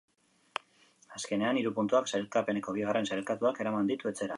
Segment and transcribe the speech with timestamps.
[1.17, 4.29] Azkenean, hiru puntuak sailkapeneko bigarren sailkatuak eraman ditu etxera.